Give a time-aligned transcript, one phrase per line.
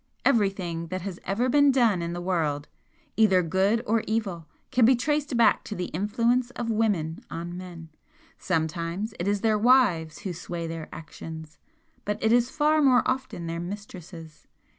[0.25, 2.67] Everything that has ever been done in the world,
[3.17, 7.87] either good or evil, can be traced back to the influence of women on men
[8.39, 11.59] sometimes it is their wives who sway their actions,
[12.03, 14.47] but it is far more often their mistresses.